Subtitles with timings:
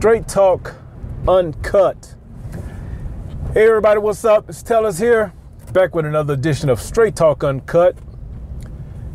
[0.00, 0.76] Straight Talk
[1.28, 2.14] Uncut.
[3.52, 4.48] Hey, everybody, what's up?
[4.48, 5.34] It's Tellers here,
[5.74, 7.98] back with another edition of Straight Talk Uncut.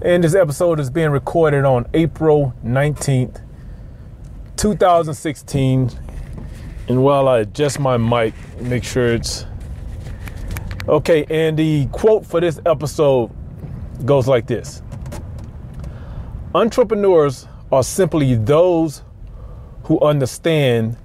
[0.04, 3.42] And this episode is being recorded on April 19th,
[4.58, 5.90] 2016.
[6.88, 9.48] And while I adjust my mic, make sure it's
[10.88, 11.26] okay.
[11.32, 13.32] And the quote for this episode
[14.06, 14.84] goes like this
[16.54, 19.02] Entrepreneurs are simply those
[19.86, 20.98] who understand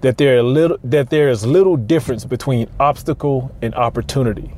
[0.00, 4.50] that there, little, that there is little difference between obstacle and opportunity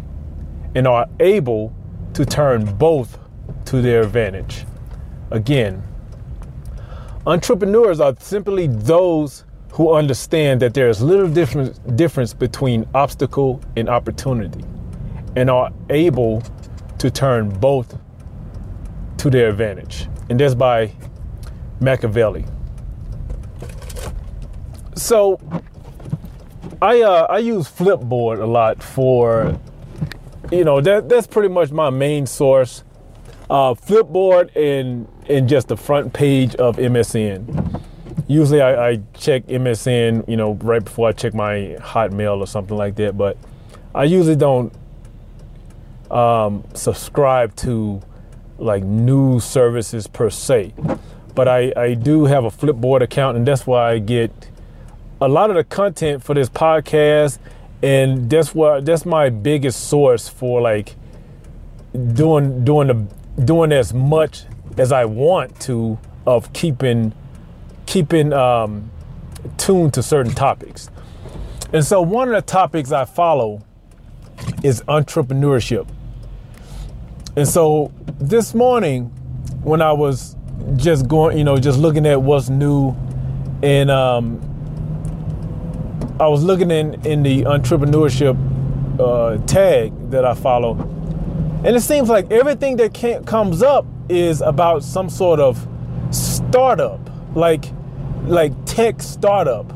[0.75, 1.75] and are able
[2.15, 3.19] to turn both
[3.65, 4.65] to their advantage.
[5.31, 5.83] Again,
[7.27, 13.89] entrepreneurs are simply those who understand that there is little difference, difference between obstacle and
[13.89, 14.65] opportunity
[15.35, 16.43] and are able
[16.99, 17.99] to turn both
[19.19, 20.09] to their advantage.
[20.31, 20.93] And that's by
[21.81, 22.45] Machiavelli.
[24.97, 25.39] So
[26.81, 29.59] I uh, I use Flipboard a lot for
[30.51, 32.83] you know that that's pretty much my main source.
[33.49, 37.83] Uh, Flipboard and and just the front page of MSN.
[38.27, 42.77] Usually I, I check MSN, you know, right before I check my Hotmail or something
[42.77, 43.17] like that.
[43.17, 43.37] But
[43.95, 44.73] I usually don't
[46.11, 48.01] um, subscribe to
[48.59, 50.73] like news services per se.
[51.35, 54.33] But I, I do have a Flipboard account, and that's why I get
[55.21, 57.39] a lot of the content for this podcast,
[57.83, 60.95] and that's what that's my biggest source for like
[61.93, 64.45] doing doing the doing as much
[64.77, 67.15] as I want to of keeping
[67.87, 68.91] keeping um,
[69.57, 70.91] tuned to certain topics.
[71.73, 73.63] And so one of the topics I follow
[74.63, 75.89] is entrepreneurship.
[77.37, 79.07] And so this morning,
[79.63, 80.37] when I was
[80.77, 82.95] just going, you know, just looking at what's new
[83.63, 84.41] and um,
[86.19, 88.37] I was looking in in the entrepreneurship
[88.99, 90.73] uh, tag that I follow,
[91.63, 95.69] and it seems like everything that can, comes up is about some sort of
[96.11, 97.01] startup,
[97.35, 97.67] like
[98.25, 99.71] like tech startup.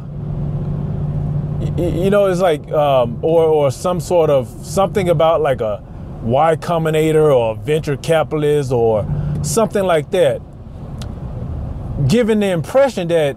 [1.77, 5.85] You, you know, it's like um, or or some sort of something about like a
[6.23, 9.07] Y Combinator or venture capitalist or
[9.43, 10.41] something like that,
[12.09, 13.37] giving the impression that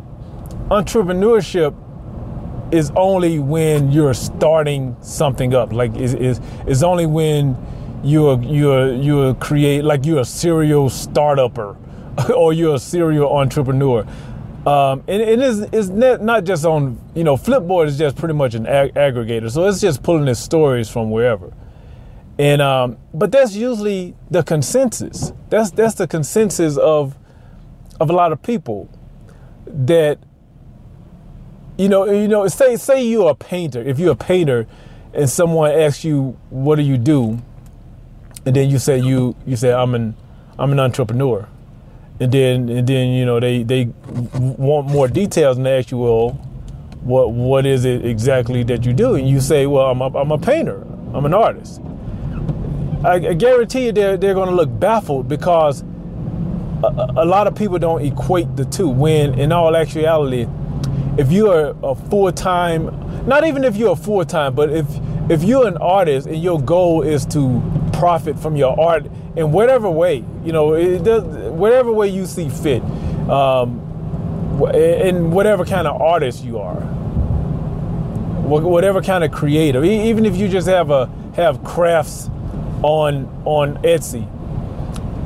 [0.70, 1.76] entrepreneurship
[2.74, 5.72] is only when you're starting something up.
[5.72, 7.56] Like is is is only when
[8.04, 11.78] you're you're you're create like you're a serial startupper
[12.36, 14.06] or you're a serial entrepreneur.
[14.66, 18.56] Um, and it is is not just on you know Flipboard is just pretty much
[18.56, 21.54] an ag- aggregator, so it's just pulling its stories from wherever.
[22.40, 25.32] And um, but that's usually the consensus.
[25.50, 27.16] That's that's the consensus of
[28.00, 28.90] of a lot of people
[29.68, 30.18] that
[31.78, 33.82] you know, you know, say say you're a painter.
[33.82, 34.68] If you're a painter,
[35.14, 37.40] and someone asks you, "What do you do?"
[38.46, 40.16] and then you say you you say I'm an
[40.60, 41.48] I'm an entrepreneur,
[42.20, 43.90] and then and then you know they they
[44.36, 46.32] want more details and they ask you, "Well,
[47.02, 50.32] what what is it exactly that you do?" And you say, "Well, I'm a, I'm
[50.32, 50.86] a painter.
[51.14, 51.82] I'm an artist."
[53.04, 55.84] I, I guarantee you they're they're going to look baffled because
[56.84, 58.90] a, a lot of people don't equate the two.
[58.90, 60.48] When in all actuality
[61.18, 64.88] if you're a full time, not even if you're a full time, but if
[65.30, 67.62] if you're an artist and your goal is to
[67.94, 69.06] profit from your art
[69.38, 72.84] in whatever way, you know, it does, whatever way you see fit,
[73.30, 73.80] um,
[74.74, 76.76] in whatever kind of artist you are,
[78.46, 82.30] whatever kind of creative, even if you just have a have crafts
[82.82, 84.30] on on Etsy.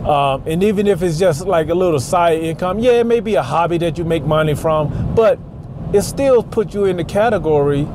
[0.05, 3.35] Um, and even if it's just like a little side income, yeah, it may be
[3.35, 5.37] a hobby that you make money from, but
[5.93, 7.87] it still puts you in the category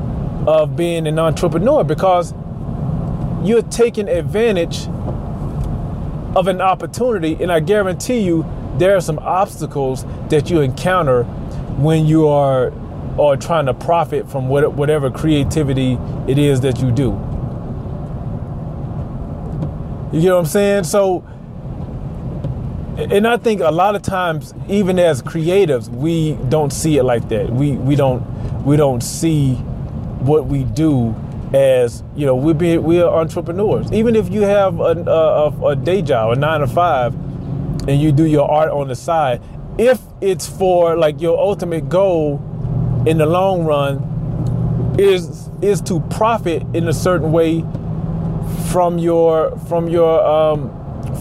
[0.46, 2.32] of being an entrepreneur because
[3.42, 4.86] you're taking advantage
[6.36, 7.36] of an opportunity.
[7.40, 8.46] And I guarantee you,
[8.78, 11.24] there are some obstacles that you encounter
[11.78, 12.72] when you are
[13.18, 17.10] or trying to profit from whatever creativity it is that you do.
[20.12, 20.84] You get what I'm saying?
[20.84, 21.24] So
[23.10, 27.28] and I think a lot of times, even as creatives, we don't see it like
[27.30, 27.50] that.
[27.50, 28.22] We we don't
[28.64, 29.54] we don't see
[30.24, 31.14] what we do
[31.54, 33.90] as you know we be we are entrepreneurs.
[33.92, 37.14] Even if you have a, a, a day job, a nine to five,
[37.88, 39.40] and you do your art on the side,
[39.78, 42.40] if it's for like your ultimate goal
[43.06, 47.64] in the long run is is to profit in a certain way
[48.70, 50.70] from your from your um,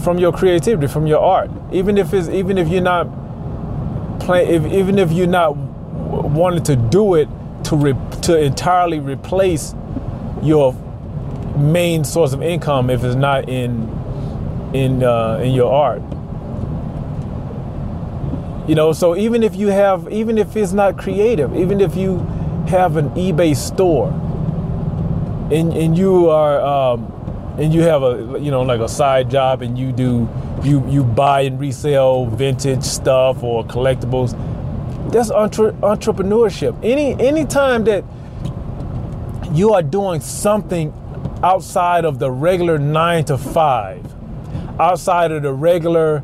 [0.02, 1.50] from your creativity, from your art.
[1.72, 3.06] Even if it's even if you're not
[4.28, 7.28] if, even if you're not wanted to do it
[7.64, 9.74] to re- to entirely replace
[10.42, 10.74] your
[11.56, 13.88] main source of income if it's not in
[14.74, 16.02] in uh, in your art.
[18.68, 22.18] You know, so even if you have, even if it's not creative, even if you
[22.68, 24.08] have an eBay store,
[25.50, 27.11] and and you are, um,
[27.58, 30.28] and you have a, you know, like a side job, and you do,
[30.62, 34.32] you you buy and resell vintage stuff or collectibles.
[35.12, 36.78] That's entre- entrepreneurship.
[36.82, 38.04] Any any time that
[39.52, 40.92] you are doing something
[41.42, 44.04] outside of the regular nine to five,
[44.80, 46.22] outside of the regular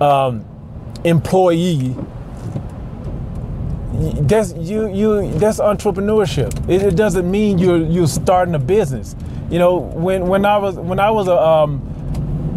[0.00, 0.44] um,
[1.04, 1.96] employee,
[3.94, 6.68] that's you you that's entrepreneurship.
[6.68, 9.14] It, it, doesn't mean you're you're starting a business.
[9.54, 11.78] You know, when when I was when I was a um,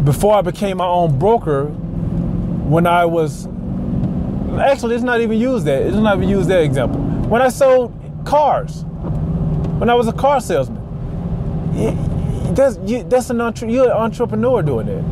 [0.04, 3.46] before I became my own broker, when I was
[4.58, 7.00] actually it's not even used that it's not even used that example.
[7.28, 8.82] When I sold cars,
[9.78, 10.82] when I was a car salesman,
[12.56, 15.04] that's you, that's an entre- you're an entrepreneur doing it.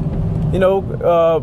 [0.53, 0.83] You know.
[1.01, 1.41] Uh,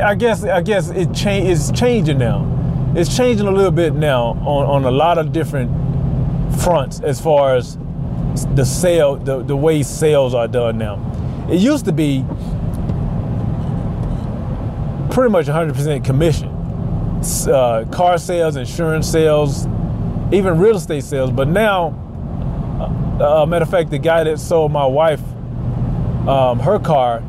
[0.00, 2.46] I guess I guess it change it's changing now.
[2.94, 5.81] It's changing a little bit now on, on a lot of different
[6.60, 7.78] fronts as far as
[8.54, 10.98] the sale the, the way sales are done now.
[11.50, 12.24] It used to be
[15.12, 16.48] pretty much 100% commission.
[17.48, 19.66] Uh, car sales, insurance sales,
[20.32, 21.30] even real estate sales.
[21.30, 21.98] But now,
[23.20, 25.20] uh, uh, matter of fact, the guy that sold my wife
[26.26, 27.22] um, her car,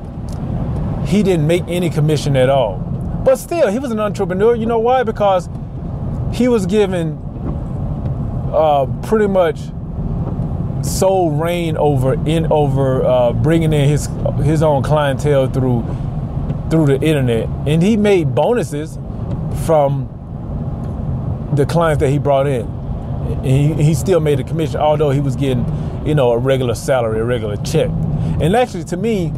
[1.05, 2.77] he didn't make any commission at all.
[3.25, 4.55] But still, he was an entrepreneur.
[4.55, 5.03] You know why?
[5.03, 5.49] Because
[6.31, 7.22] he was given
[8.53, 9.59] uh, pretty much
[10.83, 14.09] sole reign over in over uh, bringing in his
[14.43, 15.83] his own clientele through
[16.69, 18.97] through the internet, and he made bonuses
[19.65, 20.09] from
[21.55, 22.67] the clients that he brought in.
[23.43, 25.65] He, he still made a commission, although he was getting,
[26.05, 27.89] you know, a regular salary, a regular check.
[28.41, 29.31] And actually, to me,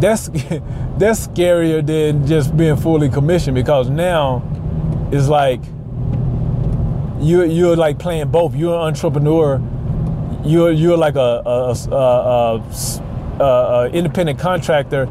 [0.00, 0.28] that's
[0.98, 4.42] that's scarier than just being fully commissioned because now
[5.12, 5.60] it's like
[7.20, 8.54] you you're like playing both.
[8.54, 9.60] You're an entrepreneur.
[10.44, 15.06] You're you're like a, a, a, a independent contractor,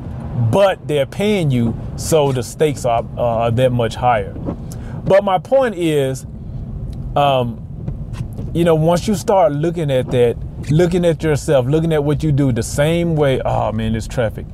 [0.51, 4.33] but they're paying you, so the stakes are, are that much higher.
[4.33, 6.25] But my point is,
[7.15, 7.61] um,
[8.53, 10.37] you know, once you start looking at that,
[10.71, 13.41] looking at yourself, looking at what you do the same way.
[13.43, 14.45] Oh man, this traffic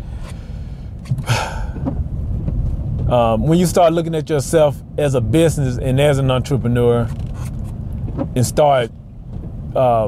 [3.10, 7.08] um, when you start looking at yourself as a business and as an entrepreneur
[8.36, 8.92] and start
[9.76, 10.08] uh,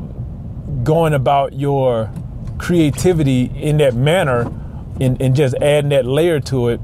[0.84, 2.12] going about your
[2.58, 4.52] creativity in that manner
[5.00, 6.80] and, and, just adding that layer to it,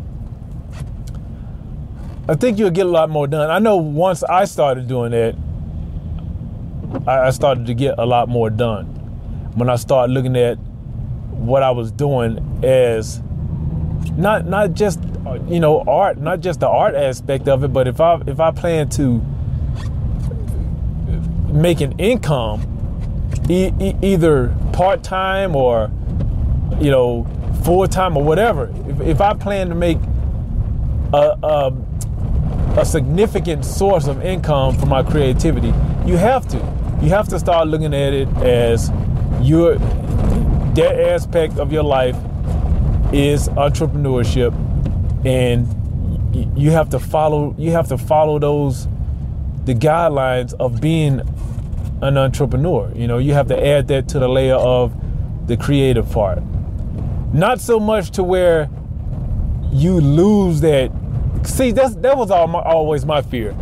[2.27, 3.49] I think you'll get a lot more done.
[3.49, 5.35] I know once I started doing that,
[7.07, 8.85] I, started to get a lot more done.
[9.55, 13.21] When I started looking at what I was doing as
[14.17, 14.99] not not just
[15.47, 18.51] you know art, not just the art aspect of it, but if I if I
[18.51, 19.23] plan to
[21.61, 22.61] make an income,
[23.49, 25.91] e- e- either part time or
[26.79, 27.27] you know
[27.63, 29.97] full time or whatever, if, if I plan to make
[31.13, 31.73] a, a
[32.77, 35.73] a significant source of income for my creativity,
[36.05, 36.57] you have to.
[37.01, 38.91] You have to start looking at it as
[39.41, 39.77] your
[40.75, 42.15] that aspect of your life
[43.11, 44.53] is entrepreneurship
[45.25, 45.67] and
[46.57, 48.87] you have to follow you have to follow those
[49.65, 51.21] the guidelines of being
[52.01, 52.91] an entrepreneur.
[52.95, 54.93] You know you have to add that to the layer of
[55.47, 56.41] the creative part.
[57.33, 58.69] Not so much to where
[59.71, 60.91] you lose that.
[61.43, 63.55] See that's that was all my, always my fear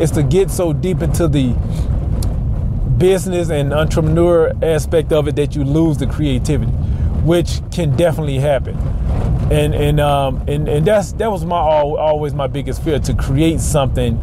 [0.00, 1.54] is to get so deep into the
[2.98, 6.72] business and entrepreneur aspect of it that you lose the creativity
[7.24, 8.76] which can definitely happen.
[9.50, 13.60] And and um and, and that's that was my always my biggest fear to create
[13.60, 14.16] something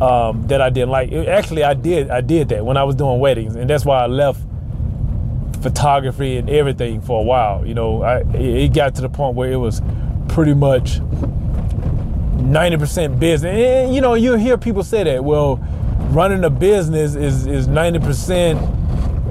[0.00, 1.12] um, that I didn't like.
[1.12, 4.06] Actually, I did I did that when I was doing weddings, and that's why I
[4.06, 4.40] left
[5.62, 7.66] photography and everything for a while.
[7.66, 9.82] You know, I it got to the point where it was
[10.28, 13.54] pretty much 90% business.
[13.54, 15.22] And, you know, you hear people say that.
[15.22, 15.56] Well,
[16.10, 18.78] running a business is is 90%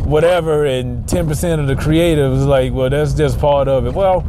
[0.06, 3.94] whatever and 10% of the creative is like, well, that's just part of it.
[3.94, 4.22] Well,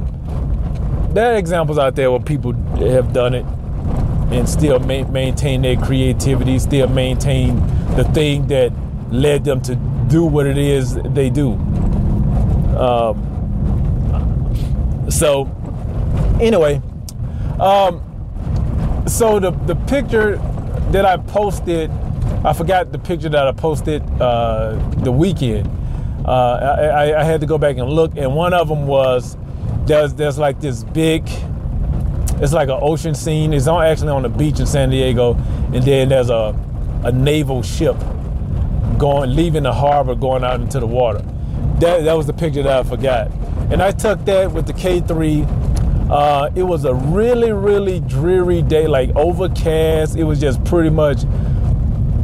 [1.12, 3.46] there are examples out there where people have done it
[4.30, 7.56] and still ma- maintain their creativity, still maintain
[7.96, 8.72] the thing that
[9.10, 9.74] led them to
[10.08, 11.52] do what it is they do.
[12.76, 13.26] Um,
[15.10, 15.44] so,
[16.40, 16.80] anyway,
[17.58, 18.02] um,
[19.06, 20.36] so the the picture
[20.92, 21.90] that I posted,
[22.44, 25.68] I forgot the picture that I posted uh, the weekend.
[26.24, 29.36] Uh, I, I, had to go back and look, and one of them was
[29.86, 31.28] there's there's like this big,
[32.40, 33.52] it's like an ocean scene.
[33.52, 35.34] It's on actually on the beach in San Diego,
[35.72, 36.58] and then there's a
[37.04, 37.96] a naval ship
[38.98, 41.20] going leaving the harbor, going out into the water.
[41.80, 43.30] That that was the picture that I forgot,
[43.70, 45.70] and I took that with the K3
[46.10, 50.16] uh, it was a really, really dreary day, like overcast.
[50.16, 51.22] It was just pretty much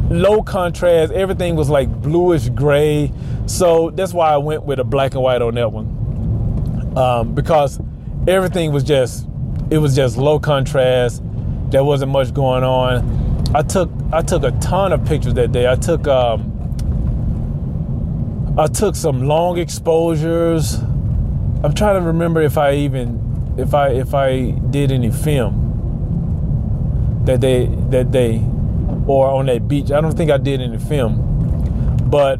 [0.09, 1.13] low contrast.
[1.13, 3.13] Everything was like bluish gray.
[3.45, 6.97] So that's why I went with a black and white on that one.
[6.97, 7.79] Um, because
[8.27, 9.25] everything was just,
[9.69, 11.21] it was just low contrast.
[11.69, 13.53] There wasn't much going on.
[13.55, 15.69] I took, I took a ton of pictures that day.
[15.69, 16.53] I took, um,
[18.57, 20.75] I took some long exposures.
[21.63, 25.63] I'm trying to remember if I even if I if I did any film
[27.25, 28.41] that they that they
[29.05, 29.91] or on that beach.
[29.91, 32.39] I don't think I did any film, but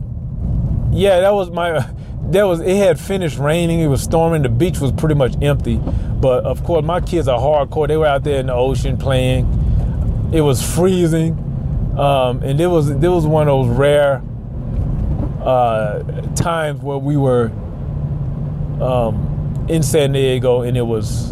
[0.92, 1.88] yeah, that was my.
[2.32, 2.76] That was it.
[2.76, 3.80] Had finished raining.
[3.80, 4.42] It was storming.
[4.42, 5.78] The beach was pretty much empty.
[5.78, 7.88] But of course, my kids are hardcore.
[7.88, 9.46] They were out there in the ocean playing.
[10.34, 11.34] It was freezing,
[11.98, 14.22] um, and it was there was one of those rare
[15.42, 16.04] uh,
[16.36, 17.52] times where we were.
[18.82, 19.28] Um,
[19.70, 21.32] in San Diego, and it was,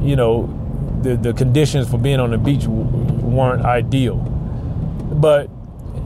[0.00, 0.54] you know,
[1.02, 4.16] the the conditions for being on the beach weren't ideal.
[4.16, 5.50] But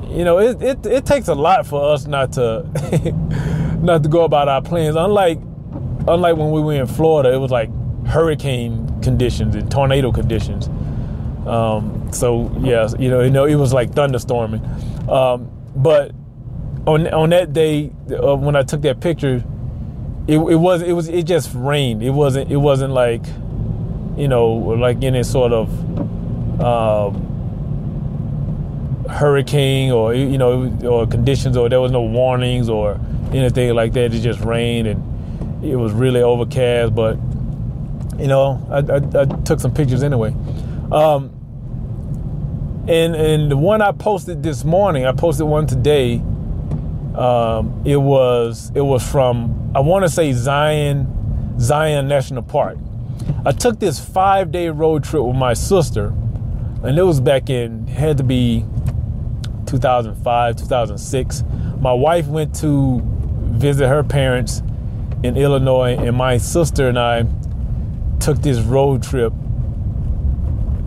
[0.08, 2.66] you know, it it, it takes a lot for us not to
[3.82, 4.96] not to go about our plans.
[4.96, 5.38] Unlike
[6.08, 7.70] unlike when we were in Florida, it was like
[8.06, 10.68] hurricane conditions and tornado conditions.
[11.46, 14.62] Um, so yeah, you know, you know, it was like thunderstorming.
[15.08, 16.12] Um, but
[16.86, 19.42] on on that day uh, when I took that picture,
[20.26, 22.02] it, it was it was it just rained.
[22.02, 23.24] It wasn't it wasn't like
[24.16, 25.68] you know like any sort of
[26.60, 27.28] um,
[29.10, 33.00] hurricane or you know or conditions or there was no warnings or
[33.34, 34.14] anything like that.
[34.14, 36.94] It just rained and it was really overcast.
[36.94, 37.16] But
[38.18, 40.34] you know I, I, I took some pictures anyway.
[40.90, 41.38] Um,
[42.88, 46.22] and and the one I posted this morning, I posted one today
[47.14, 52.78] um, it was it was from I want to say Zion Zion National Park.
[53.44, 56.06] I took this five day road trip with my sister,
[56.82, 58.64] and it was back in had to be
[59.66, 61.44] 2005 2006.
[61.80, 63.00] My wife went to
[63.52, 64.62] visit her parents
[65.22, 67.26] in Illinois, and my sister and I
[68.18, 69.32] took this road trip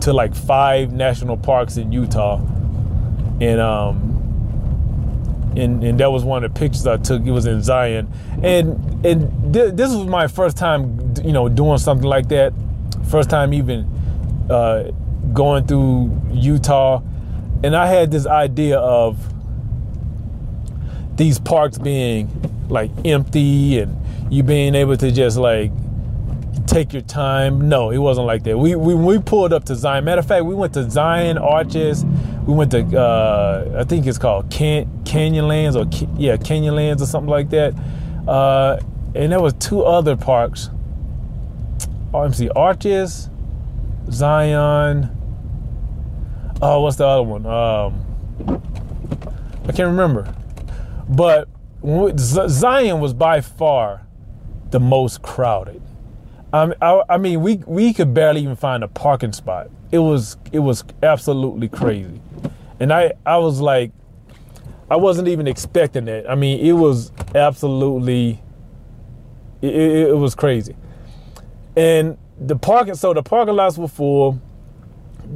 [0.00, 2.40] to like five national parks in Utah,
[3.40, 4.12] and um,
[5.56, 7.24] and, and that was one of the pictures I took.
[7.24, 11.78] It was in Zion, and and th- this was my first time, you know, doing
[11.78, 12.52] something like that.
[13.08, 13.84] First time even
[14.50, 14.90] uh,
[15.32, 17.00] going through Utah,
[17.62, 19.18] and I had this idea of
[21.16, 22.28] these parks being
[22.68, 23.96] like empty and
[24.32, 25.70] you being able to just like
[26.66, 27.68] take your time.
[27.68, 28.58] No, it wasn't like that.
[28.58, 30.04] We, we we pulled up to Zion.
[30.04, 32.04] Matter of fact, we went to Zion Arches.
[32.46, 35.86] We went to uh, I think it's called Can- Canyonlands or
[36.18, 37.74] yeah Canyonlands or something like that.
[38.28, 38.80] Uh,
[39.14, 40.70] and there was two other parks.
[42.32, 43.30] see Arches,
[44.10, 45.10] Zion.
[46.60, 47.46] Oh, what's the other one?
[47.46, 48.02] Um,
[49.68, 50.34] I can't remember.
[51.08, 51.48] But
[51.84, 54.06] Zion was by far
[54.70, 55.82] the most crowded.
[56.52, 59.70] Um, I, I mean, we we could barely even find a parking spot.
[59.92, 62.20] It was it was absolutely crazy,
[62.80, 63.92] and I I was like,
[64.90, 66.30] I wasn't even expecting that.
[66.30, 68.40] I mean, it was absolutely,
[69.60, 70.76] it, it, it was crazy,
[71.76, 72.94] and the parking.
[72.94, 74.40] So the parking lots were full.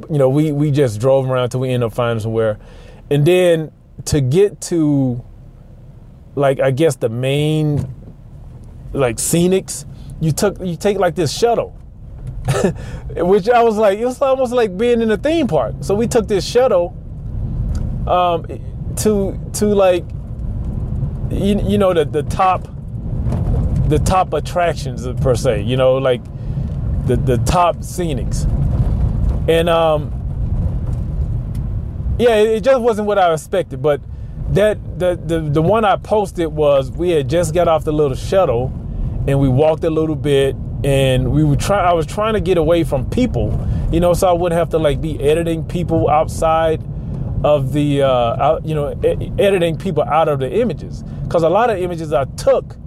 [0.09, 2.57] You know, we we just drove around till we ended up finding somewhere,
[3.09, 3.71] and then
[4.05, 5.23] to get to,
[6.35, 7.93] like I guess the main,
[8.93, 9.85] like scenics
[10.19, 11.75] you took you take like this shuttle
[13.17, 15.75] which I was like, it was almost like being in a theme park.
[15.81, 16.95] So we took this shuttle
[18.07, 18.45] um,
[18.97, 20.03] to to like
[21.29, 22.67] you, you know the the top
[23.87, 25.61] the top attractions per se.
[25.61, 26.21] You know like
[27.05, 28.45] the the top scenics,
[29.47, 30.11] and um,
[32.17, 33.81] yeah, it just wasn't what I expected.
[33.81, 34.01] But
[34.49, 38.15] that the the the one I posted was we had just got off the little
[38.15, 38.67] shuttle
[39.27, 42.57] and we walked a little bit and we were trying I was trying to get
[42.57, 46.83] away from people, you know, so I wouldn't have to like be editing people outside
[47.43, 48.89] of the uh out, you know,
[49.39, 52.77] editing people out of the images cuz a lot of images I took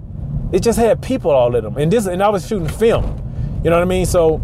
[0.53, 1.75] it just had people all in them.
[1.75, 3.03] And this and I was shooting film.
[3.61, 4.05] You know what I mean?
[4.05, 4.41] So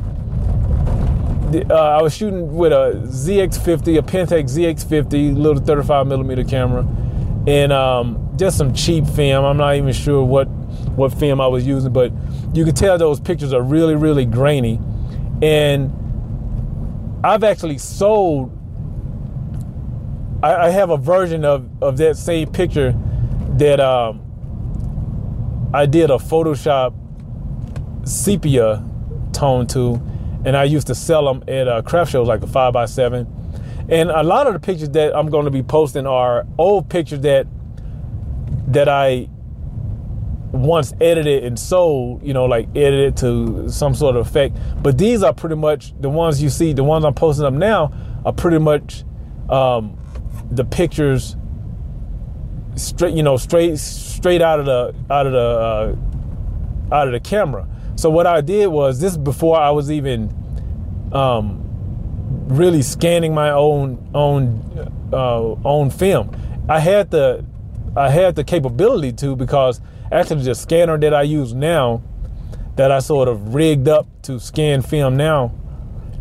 [1.70, 6.86] uh, I was shooting with a ZX50, a Pentax ZX50, little 35 millimeter camera,
[7.48, 9.46] and um, just some cheap film.
[9.46, 10.46] I'm not even sure what
[10.96, 12.12] what film I was using, but
[12.54, 14.80] you can tell those pictures are really, really grainy.
[15.42, 15.92] And
[17.24, 18.58] I've actually sold.
[20.44, 22.96] I, I have a version of of that same picture
[23.58, 24.22] that um,
[25.74, 26.94] I did a Photoshop
[28.08, 28.84] sepia
[29.34, 30.02] tone to,
[30.46, 33.28] and I used to sell them at uh, craft shows like a five by seven.
[33.90, 37.22] And a lot of the pictures that I'm going to be posting are old pictures
[37.22, 37.48] that
[38.68, 39.28] that I
[40.52, 44.58] once edited and sold, you know, like edited to some sort of effect.
[44.82, 46.74] But these are pretty much the ones you see.
[46.74, 47.92] The ones I'm posting up now
[48.26, 49.04] are pretty much
[49.50, 49.98] um,
[50.52, 51.36] the pictures
[52.76, 57.20] straight, you know, straight straight out of the out of the uh, out of the
[57.20, 57.68] camera.
[57.96, 60.30] So what I did was this before I was even
[61.12, 61.61] um,
[62.52, 64.62] really scanning my own own
[65.14, 66.36] uh, own film.
[66.70, 67.46] I had the
[67.96, 69.82] I had the capability to because
[70.12, 72.02] actually the scanner that I use now
[72.76, 75.54] that I sort of rigged up to scan film now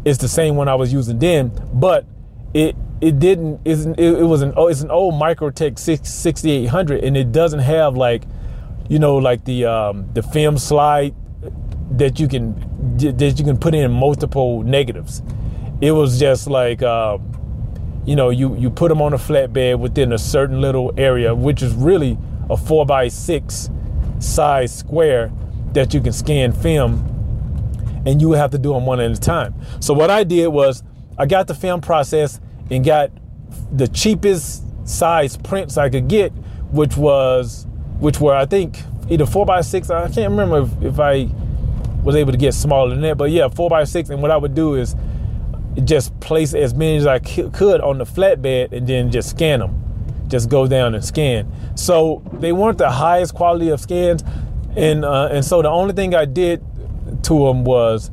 [0.04, 2.06] is the same one I was using then, but
[2.54, 7.32] it it didn't it, it was an oh it's an old Microtek 6800 and it
[7.32, 8.22] doesn't have like
[8.88, 11.14] you know like the um, the film slide
[11.92, 12.54] that you can
[12.98, 15.22] that you can put in multiple negatives.
[15.80, 17.22] It was just like um,
[18.04, 21.62] you know you you put them on a flatbed within a certain little area, which
[21.62, 22.18] is really
[22.50, 23.70] a four by six
[24.18, 25.32] size square
[25.72, 29.54] that you can scan film, and you have to do them one at a time.
[29.80, 30.82] So what I did was
[31.16, 33.10] I got the film process and got
[33.72, 36.30] the cheapest size prints I could get,
[36.72, 37.66] which was
[38.00, 39.88] which were I think either four by six.
[39.90, 41.28] I can't remember if, if I
[42.02, 44.10] was able to get smaller than that, but yeah, four by six.
[44.10, 44.94] And what I would do is
[45.84, 49.84] just place as many as I could on the flatbed and then just scan them.
[50.28, 51.50] Just go down and scan.
[51.76, 54.22] So they weren't the highest quality of scans,
[54.76, 56.64] and uh, and so the only thing I did
[57.24, 58.10] to them was,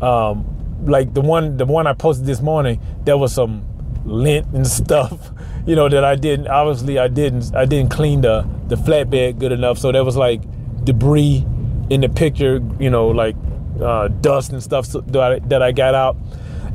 [0.00, 0.46] um,
[0.84, 2.80] like the one the one I posted this morning.
[3.04, 3.64] There was some
[4.04, 5.30] lint and stuff,
[5.66, 6.46] you know, that I didn't.
[6.46, 7.54] Obviously, I didn't.
[7.56, 10.42] I didn't clean the the flatbed good enough, so there was like
[10.84, 11.44] debris
[11.90, 13.36] in the picture, you know, like
[13.80, 16.16] uh, dust and stuff that I, that I got out,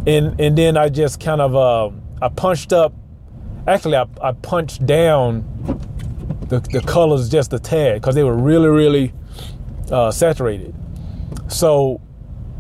[0.08, 2.94] and and then I just kind of uh, I punched up
[3.68, 5.46] actually I, I punched down
[6.48, 9.14] the, the colors just a tad because they were really really
[9.92, 10.76] uh, saturated.
[11.48, 12.02] So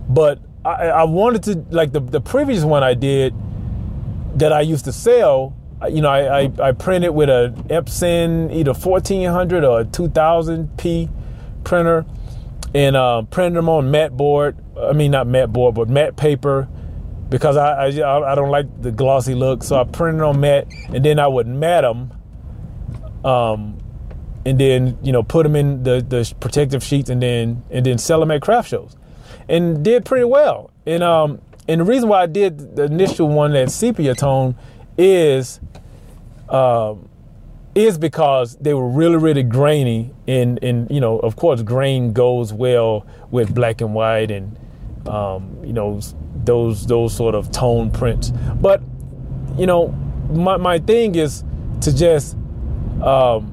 [0.10, 3.34] but I, I wanted to like the, the previous one I did
[4.36, 5.56] that I used to sell
[5.90, 11.10] you know I, I, I printed with a Epson either 1400 or 2000p
[11.64, 12.06] printer
[12.74, 16.68] and uh, printed them on matte board I mean not matte board but matte paper
[17.32, 19.64] because I, I, I don't like the glossy look.
[19.64, 22.12] So I printed on matte, and then I would mat them,
[23.26, 23.80] um,
[24.46, 27.98] and then you know put them in the the protective sheets, and then and then
[27.98, 28.98] sell them at craft shows,
[29.50, 30.72] and did pretty well.
[30.86, 34.56] And um and the reason why I did the initial one that sepia tone
[34.98, 35.62] is
[36.50, 37.08] um
[37.74, 42.52] is because they were really really grainy and and you know of course grain goes
[42.52, 44.58] well with black and white and
[45.08, 46.00] um, you know
[46.44, 48.32] those those sort of tone prints.
[48.32, 48.82] But
[49.58, 49.90] you know,
[50.30, 51.44] my my thing is
[51.82, 52.36] to just
[53.04, 53.52] um,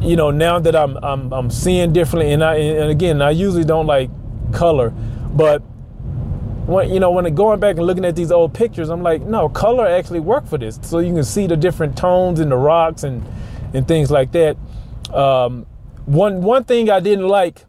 [0.00, 3.64] you know now that I'm I'm I'm seeing differently, and I and again I usually
[3.64, 4.10] don't like
[4.52, 5.62] color, but
[6.66, 9.48] when you know when going back and looking at these old pictures, I'm like, no,
[9.48, 13.02] color actually worked for this, so you can see the different tones in the rocks
[13.02, 13.26] and
[13.74, 14.56] and things like that.
[15.12, 15.66] Um,
[16.06, 17.64] one one thing I didn't like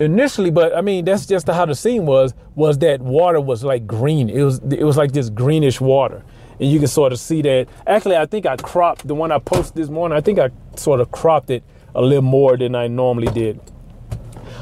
[0.00, 2.34] initially, but I mean that's just how the scene was.
[2.54, 4.28] Was that water was like green?
[4.28, 6.24] It was it was like this greenish water,
[6.60, 7.68] and you can sort of see that.
[7.86, 10.16] Actually, I think I cropped the one I posted this morning.
[10.16, 11.62] I think I sort of cropped it
[11.94, 13.60] a little more than I normally did.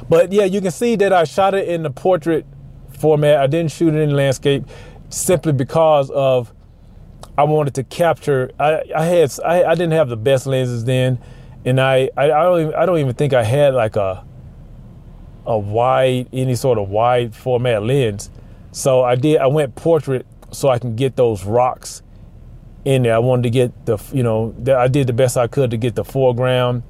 [0.09, 2.47] But yeah, you can see that I shot it in the portrait
[2.99, 3.39] format.
[3.39, 4.65] I didn't shoot it in landscape
[5.09, 6.53] simply because of
[7.37, 8.51] I wanted to capture.
[8.59, 11.19] I, I had I, I didn't have the best lenses then,
[11.65, 14.25] and I I, I don't even, I don't even think I had like a
[15.47, 18.31] a wide, any sort of wide format lens.
[18.73, 22.03] So I did, I went portrait so I can get those rocks
[22.85, 23.15] in there.
[23.15, 25.95] I wanted to get the, you know, I did the best I could to get
[25.95, 26.83] the foreground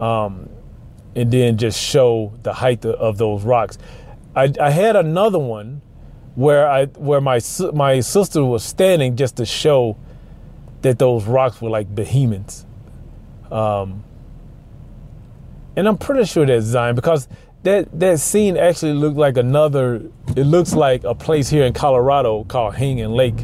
[0.00, 0.48] um,
[1.14, 3.78] and then just show the height of those rocks.
[4.34, 5.82] I, I had another one
[6.34, 7.40] where I where my
[7.72, 9.96] my sister was standing just to show
[10.82, 12.64] that those rocks were like behemoths.
[13.50, 14.04] Um,
[15.74, 17.28] and I'm pretty sure that's Zion because
[17.62, 20.02] that that scene actually looked like another.
[20.36, 23.40] It looks like a place here in Colorado called Hanging Lake.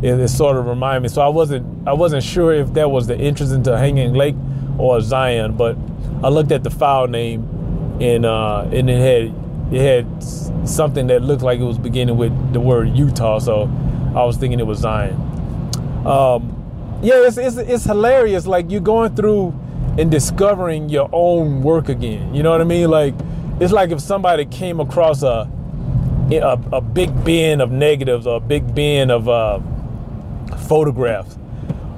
[0.00, 1.08] It, it sort of reminded me.
[1.08, 4.36] So I wasn't I wasn't sure if that was the entrance into Hanging Lake
[4.78, 5.76] or Zion, but
[6.22, 11.22] I looked at the file name and uh, and it had it had something that
[11.22, 13.38] looked like it was beginning with the word Utah.
[13.38, 13.64] So
[14.14, 15.14] I was thinking it was Zion.
[16.06, 16.54] Um,
[17.02, 18.46] yeah, it's, it's it's hilarious.
[18.46, 19.48] Like you're going through
[19.98, 22.34] and discovering your own work again.
[22.34, 22.88] You know what I mean?
[22.88, 23.14] Like
[23.60, 25.50] it's like if somebody came across a
[26.36, 29.60] a, a big bin of negatives or a big bin of uh,
[30.68, 31.36] photographs.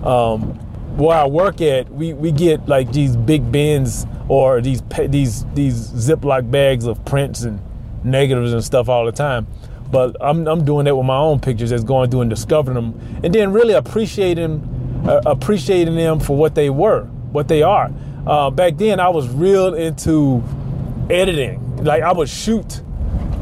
[0.05, 0.55] Um,
[0.97, 5.89] where I work at, we, we get like these big bins or these these these
[5.89, 7.61] Ziploc bags of prints and
[8.05, 9.47] negatives and stuff all the time.
[9.91, 13.21] But I'm I'm doing that with my own pictures, as going through and discovering them,
[13.25, 17.91] and then really appreciating uh, appreciating them for what they were, what they are.
[18.27, 20.43] Uh, back then, I was real into
[21.11, 21.85] editing.
[21.85, 22.83] Like I would shoot,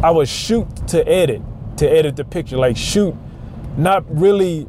[0.03, 1.43] I would shoot to edit,
[1.79, 2.57] to edit the picture.
[2.57, 3.15] Like shoot,
[3.77, 4.67] not really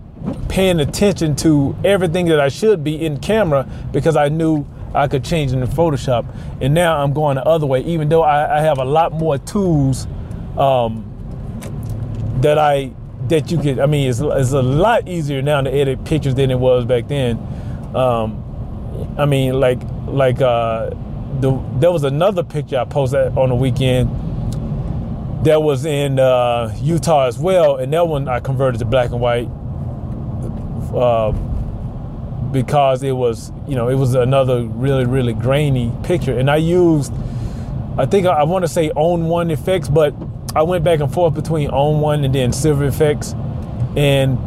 [0.49, 5.23] paying attention to everything that I should be in camera because I knew I could
[5.23, 6.25] change in Photoshop.
[6.61, 9.37] And now I'm going the other way, even though I, I have a lot more
[9.37, 10.07] tools
[10.57, 11.05] um,
[12.41, 12.91] that I
[13.27, 13.79] that you could.
[13.79, 17.07] I mean, it's, it's a lot easier now to edit pictures than it was back
[17.07, 17.37] then.
[17.95, 18.43] Um,
[19.17, 20.91] I mean, like like uh,
[21.41, 24.09] the, there was another picture I posted on the weekend
[25.45, 29.21] that was in uh, Utah as well, and that one I converted to black and
[29.21, 29.47] white
[30.93, 31.31] uh,
[32.51, 37.13] because it was, you know, it was another really really grainy picture, and I used,
[37.97, 40.13] I think I, I want to say ON1 effects, but
[40.55, 43.33] I went back and forth between ON1 and then Silver Efex,
[43.97, 44.37] and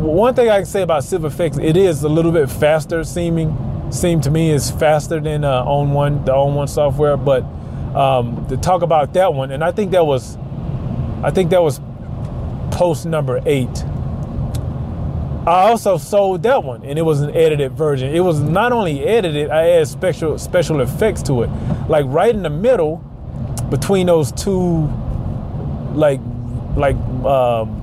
[0.00, 3.71] one thing I can say about Silver Efex, it is a little bit faster seeming
[3.92, 7.16] seemed to me is faster than uh, ON1, the ON1 software.
[7.16, 7.42] But
[7.94, 10.36] um, to talk about that one, and I think that was,
[11.22, 11.80] I think that was
[12.70, 13.84] post number eight.
[15.44, 18.14] I also sold that one, and it was an edited version.
[18.14, 21.50] It was not only edited, I added special special effects to it,
[21.88, 22.98] like right in the middle,
[23.68, 24.86] between those two,
[25.94, 26.20] like
[26.76, 27.80] like um,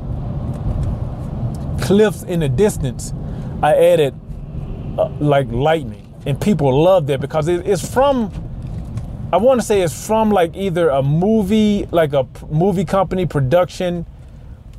[1.82, 3.13] cliffs in the distance.
[3.62, 4.19] I added
[5.00, 8.32] uh, like lightning, and people love that because it, it's from.
[9.32, 14.06] I want to say it's from like either a movie, like a movie company production,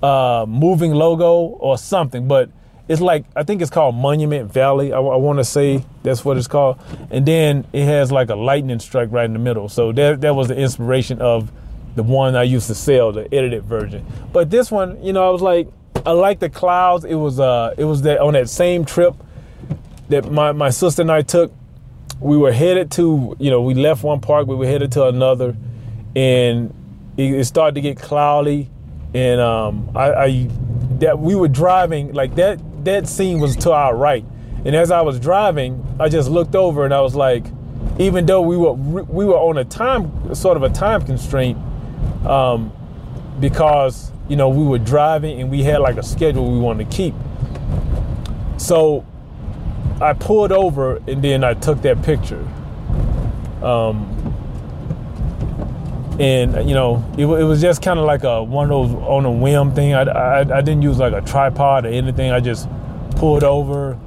[0.02, 2.50] uh, moving logo or something, but
[2.88, 4.92] it's like I think it's called Monument Valley.
[4.92, 6.80] I, I want to say that's what it's called,
[7.10, 9.68] and then it has like a lightning strike right in the middle.
[9.68, 11.52] So that that was the inspiration of
[11.94, 14.04] the one I used to sell, the edited version.
[14.32, 15.68] But this one, you know, I was like,
[16.04, 17.04] I like the clouds.
[17.04, 19.14] It was uh, it was that on that same trip
[20.10, 21.52] that my, my sister and I took.
[22.20, 25.56] We were headed to, you know, we left one park, we were headed to another,
[26.14, 26.74] and
[27.16, 28.68] it, it started to get cloudy.
[29.14, 30.48] And um, I, I
[30.98, 32.60] that we were driving like that.
[32.84, 34.24] That scene was to our right,
[34.64, 37.44] and as I was driving, I just looked over and I was like,
[37.98, 41.58] even though we were we were on a time sort of a time constraint,
[42.26, 42.72] um,
[43.40, 46.96] because you know we were driving and we had like a schedule we wanted to
[46.96, 47.14] keep.
[48.58, 49.04] So
[50.00, 52.46] I pulled over and then I took that picture.
[53.62, 54.16] Um,
[56.18, 59.24] and you know, it, it was just kind of like a one of those on
[59.24, 59.94] a whim thing.
[59.94, 62.30] I, I, I didn't use like a tripod or anything.
[62.30, 62.68] I just
[63.16, 63.98] pulled over,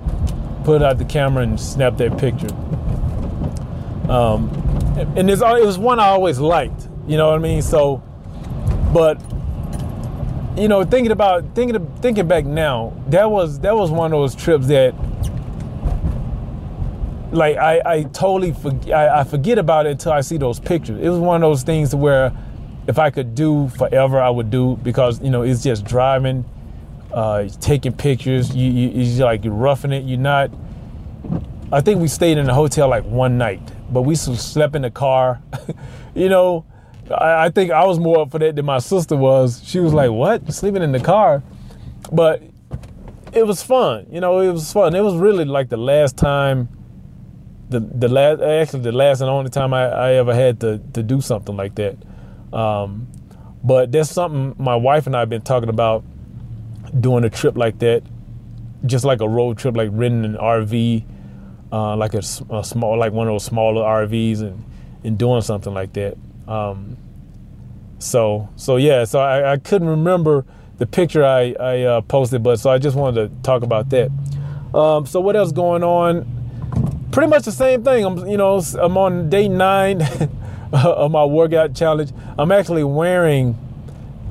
[0.63, 2.53] put out the camera, and snapped that picture.
[4.11, 4.49] Um,
[5.15, 6.87] and it was one I always liked.
[7.07, 7.61] You know what I mean?
[7.61, 8.03] So,
[8.93, 9.19] but
[10.57, 14.35] you know, thinking about thinking thinking back now, that was that was one of those
[14.35, 14.93] trips that
[17.33, 20.99] like I, I totally forget, I, I, forget about it until I see those pictures.
[21.01, 22.31] It was one of those things where
[22.87, 26.45] if I could do forever, I would do because you know it's just driving,
[27.11, 28.55] uh, taking pictures.
[28.55, 30.03] You, you you're like you're roughing it.
[30.03, 30.51] You're not.
[31.71, 34.91] I think we stayed in a hotel like one night, but we slept in the
[34.91, 35.41] car.
[36.15, 36.65] you know,
[37.09, 39.61] I, I think I was more up for that than my sister was.
[39.65, 40.53] She was like, "What?
[40.53, 41.41] Sleeping in the car?"
[42.11, 42.43] But
[43.31, 44.05] it was fun.
[44.11, 44.93] You know, it was fun.
[44.93, 46.69] It was really like the last time
[47.73, 51.03] the the last actually the last and only time I, I ever had to to
[51.03, 51.97] do something like that.
[52.53, 53.07] Um,
[53.63, 56.03] but there's something my wife and I have been talking about
[56.99, 58.03] doing a trip like that,
[58.85, 61.03] just like a road trip, like renting an RV,
[61.71, 62.19] uh, like a,
[62.51, 64.63] a, small, like one of those smaller RVs, and
[65.03, 66.15] and doing something like that.
[66.47, 66.97] Um,
[67.97, 70.45] so so yeah, so I, I couldn't remember
[70.77, 74.11] the picture I I uh, posted, but so I just wanted to talk about that.
[74.75, 76.42] Um, so what else going on?
[77.13, 78.03] Pretty much the same thing.
[78.03, 80.01] I'm, you know, I'm on day nine.
[80.73, 82.11] of my workout challenge.
[82.37, 83.57] I'm actually wearing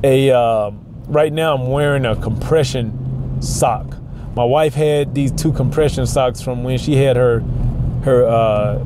[0.02, 0.70] a uh,
[1.06, 1.54] right now.
[1.54, 3.96] I'm wearing a compression sock.
[4.34, 7.40] My wife had these two compression socks from when she had her
[8.04, 8.78] her uh,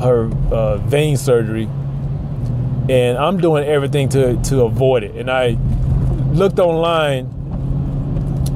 [0.00, 1.64] her uh, vein surgery,
[2.88, 5.14] and I'm doing everything to to avoid it.
[5.16, 5.58] And I
[6.32, 7.26] looked online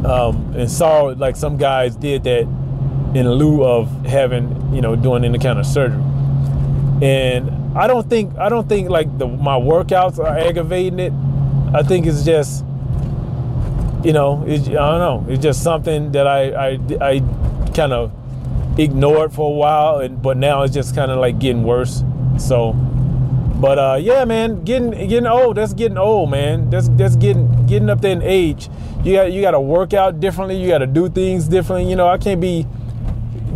[0.06, 2.42] um, and saw like some guys did that
[3.14, 6.02] in lieu of having you know doing any kind of surgery.
[7.00, 11.12] And I don't think I don't think like the my workouts are aggravating it.
[11.74, 12.64] I think it's just
[14.04, 17.20] you know it's, I don't know it's just something that I I, I
[17.74, 18.12] kind of
[18.78, 22.02] ignored for a while and but now it's just kind of like getting worse.
[22.38, 22.74] So
[23.58, 25.56] but uh, yeah, man, getting getting old.
[25.56, 26.70] That's getting old, man.
[26.70, 28.68] That's that's getting getting up there in age.
[29.02, 30.62] You got you got to work out differently.
[30.62, 31.90] You got to do things differently.
[31.90, 32.66] You know, I can't be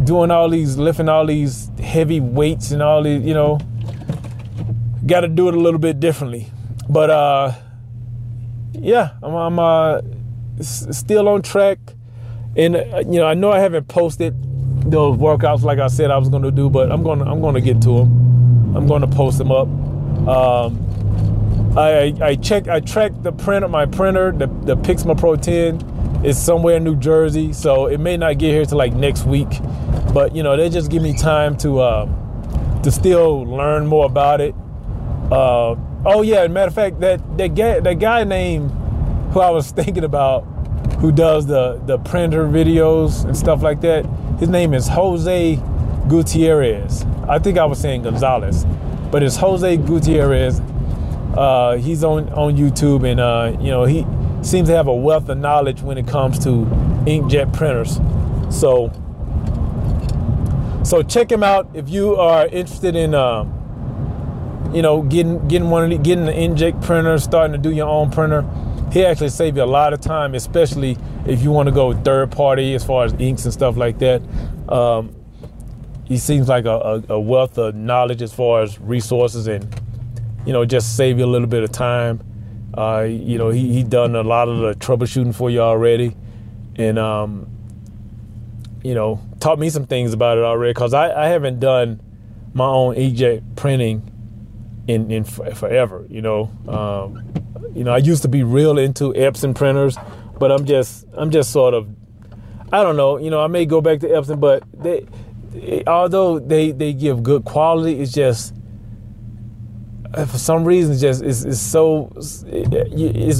[0.04, 3.22] doing all these lifting all these heavy weights and all these.
[3.22, 3.58] You know,
[5.06, 6.50] got to do it a little bit differently.
[6.88, 7.52] But uh,
[8.72, 10.00] yeah, I'm, I'm uh,
[10.60, 11.78] still on track,
[12.56, 14.34] and uh, you know, I know I haven't posted
[14.90, 17.60] those workouts like I said I was going to do, but I'm gonna I'm gonna
[17.60, 18.76] get to them.
[18.76, 19.68] I'm going to post them up.
[20.26, 20.88] Um,
[21.76, 25.78] I, I check I tracked the printer my printer the, the Pixma Pro 10
[26.24, 29.48] is somewhere in New Jersey so it may not get here till like next week.
[30.12, 34.40] But you know they just give me time to uh, to still learn more about
[34.40, 34.54] it.
[35.30, 38.70] Uh, oh yeah matter of fact that that guy that guy named
[39.32, 40.42] who I was thinking about
[41.00, 44.04] who does the the printer videos and stuff like that
[44.38, 45.60] his name is Jose
[46.08, 47.04] Gutierrez.
[47.28, 48.66] I think I was saying Gonzalez
[49.12, 50.60] but it's Jose Gutierrez.
[51.36, 54.00] Uh, he's on on YouTube, and uh, you know he
[54.42, 56.66] seems to have a wealth of knowledge when it comes to
[57.06, 58.00] inkjet printers.
[58.54, 58.92] So,
[60.84, 63.44] so check him out if you are interested in, uh,
[64.72, 67.88] you know, getting getting one of the, getting the inkjet printer, starting to do your
[67.88, 68.44] own printer.
[68.92, 72.30] He actually save you a lot of time, especially if you want to go third
[72.30, 74.20] party as far as inks and stuff like that.
[74.68, 75.14] Um,
[76.04, 76.70] he seems like a,
[77.08, 79.66] a, a, wealth of knowledge as far as resources and
[80.44, 82.20] you know just save you a little bit of time.
[82.76, 86.16] Uh, you know he he done a lot of the troubleshooting for you already,
[86.76, 87.46] and um,
[88.82, 92.00] you know taught me some things about it already because I, I haven't done
[92.54, 94.10] my own inkjet printing
[94.88, 96.06] in in forever.
[96.08, 97.32] You know, um,
[97.74, 99.98] you know I used to be real into Epson printers,
[100.38, 101.88] but I'm just I'm just sort of
[102.72, 103.18] I don't know.
[103.18, 105.06] You know I may go back to Epson, but they
[105.86, 108.54] although they they give good quality, it's just
[110.12, 112.44] for some reason just it's, it's so it's,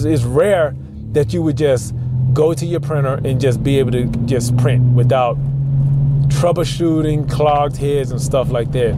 [0.05, 0.75] it's rare
[1.13, 1.95] that you would just
[2.33, 5.37] go to your printer and just be able to just print without
[6.29, 8.95] troubleshooting clogged heads and stuff like that.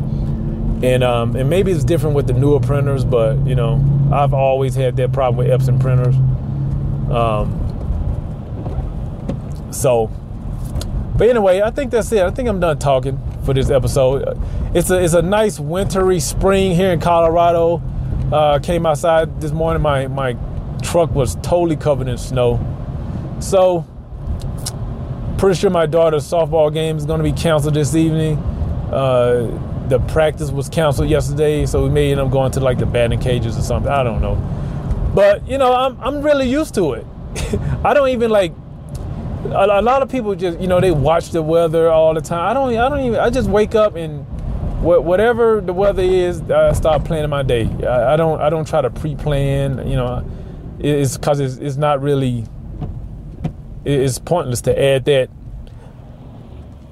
[0.82, 3.82] And um, and maybe it's different with the newer printers, but you know
[4.12, 6.14] I've always had that problem with Epson printers.
[7.10, 7.60] Um,
[9.72, 10.10] so
[11.16, 12.22] but anyway, I think that's it.
[12.22, 14.40] I think I'm done talking for this episode.
[14.74, 17.83] It's a it's a nice wintry spring here in Colorado.
[18.33, 19.83] Uh, came outside this morning.
[19.83, 20.37] My my
[20.83, 22.59] truck was totally covered in snow.
[23.40, 23.87] So
[25.38, 28.38] pretty sure my daughter's softball game is going to be canceled this evening.
[28.90, 32.87] Uh, the practice was canceled yesterday, so we may end up going to like the
[32.87, 33.92] batting cages or something.
[33.92, 34.37] I don't know.
[35.14, 37.07] But you know, I'm I'm really used to it.
[37.85, 38.52] I don't even like
[39.46, 42.48] a, a, lot of people just you know they watch the weather all the time.
[42.48, 44.26] I don't I don't even I just wake up and
[44.85, 47.64] whatever the weather is, I start planning my day.
[47.87, 49.88] I, don't I don't try to pre-plan.
[49.88, 50.30] You know,
[50.78, 52.44] it's because it's, it's not really
[53.85, 55.30] it's pointless to add that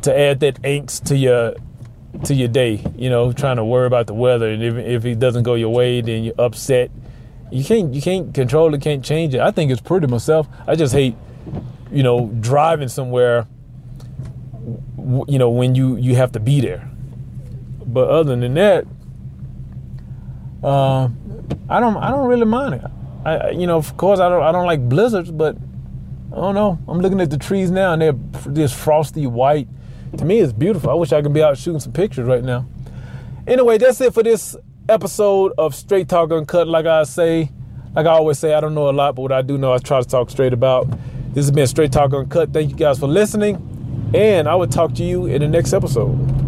[0.02, 1.54] to add that angst to your
[2.24, 2.84] to your day.
[2.96, 5.72] You know, trying to worry about the weather, and if if it doesn't go your
[5.72, 6.90] way, then you're upset.
[7.50, 9.40] You can't you can't control it, can't change it.
[9.40, 10.48] I think it's pretty myself.
[10.66, 11.14] I just hate
[11.92, 13.46] you know, driving somewhere,
[15.28, 16.88] you know, when you you have to be there.
[17.84, 18.86] But other than that,
[20.62, 21.08] uh,
[21.68, 22.84] I don't I don't really mind it.
[23.24, 25.56] I you know, of course I don't I don't like blizzards, but
[26.32, 26.78] I don't know.
[26.88, 28.14] I'm looking at the trees now and they're
[28.46, 29.68] this frosty white.
[30.16, 30.90] To me, it's beautiful.
[30.90, 32.66] I wish I could be out shooting some pictures right now.
[33.46, 34.56] Anyway, that's it for this
[34.88, 36.68] episode of Straight Talk Uncut.
[36.68, 37.50] Like I say,
[37.94, 39.78] like I always say, I don't know a lot, but what I do know, I
[39.78, 40.86] try to talk straight about.
[41.34, 42.52] This has been Straight Talk Uncut.
[42.52, 43.56] Thank you guys for listening,
[44.14, 46.41] and I will talk to you in the next episode.